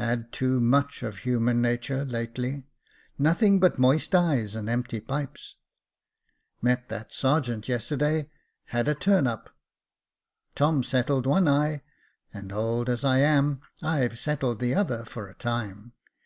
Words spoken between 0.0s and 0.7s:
Had too